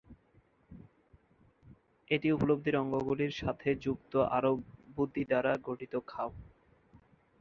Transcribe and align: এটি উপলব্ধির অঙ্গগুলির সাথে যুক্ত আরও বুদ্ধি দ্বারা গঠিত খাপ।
এটি 2.07 2.27
উপলব্ধির 2.31 2.75
অঙ্গগুলির 2.75 3.33
সাথে 3.41 3.69
যুক্ত 3.83 4.13
আরও 4.37 4.51
বুদ্ধি 4.95 5.23
দ্বারা 5.29 5.51
গঠিত 5.67 5.93
খাপ। 6.07 6.31